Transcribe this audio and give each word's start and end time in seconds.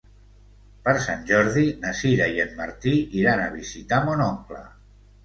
Per 0.85 0.93
Sant 1.01 1.19
Jordi 1.31 1.65
na 1.83 1.91
Sira 1.99 2.29
i 2.37 2.41
en 2.45 2.55
Martí 2.63 2.95
iran 3.21 3.43
a 3.45 3.51
visitar 3.59 4.01
mon 4.09 4.25
oncle. 4.29 4.65